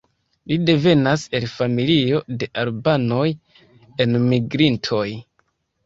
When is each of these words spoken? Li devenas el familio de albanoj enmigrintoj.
Li 0.51 0.55
devenas 0.69 1.25
el 1.41 1.45
familio 1.57 2.23
de 2.45 2.51
albanoj 2.65 3.29
enmigrintoj. 4.09 5.09